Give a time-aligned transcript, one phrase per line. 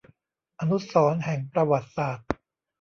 [0.59, 2.27] อนุสรณ์แห่งประวัติศาสตร์